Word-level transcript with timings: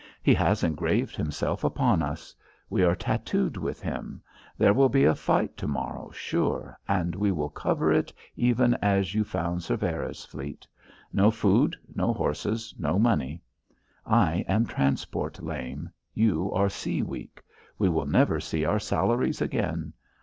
He 0.23 0.33
has 0.33 0.63
engraved 0.63 1.15
himself 1.15 1.63
upon 1.63 2.01
us. 2.01 2.33
We 2.71 2.81
are 2.83 2.95
tattooed 2.95 3.55
with 3.55 3.81
him. 3.83 4.23
There 4.57 4.73
will 4.73 4.89
be 4.89 5.03
a 5.03 5.13
fight 5.13 5.55
to 5.57 5.67
morrow, 5.67 6.09
sure, 6.09 6.75
and 6.87 7.13
we 7.13 7.31
will 7.31 7.51
cover 7.51 7.91
it 7.93 8.11
even 8.35 8.73
as 8.81 9.13
you 9.13 9.23
found 9.23 9.61
Cervera's 9.61 10.25
fleet. 10.25 10.65
No 11.13 11.29
food, 11.29 11.75
no 11.93 12.13
horses, 12.13 12.73
no 12.79 12.97
money. 12.97 13.43
I 14.03 14.43
am 14.47 14.65
transport 14.65 15.39
lame; 15.43 15.91
you 16.15 16.51
are 16.51 16.67
sea 16.67 17.03
weak. 17.03 17.39
We 17.77 17.87
will 17.87 18.07
never 18.07 18.39
see 18.39 18.65
our 18.65 18.79
salaries 18.79 19.39
again. 19.39 19.93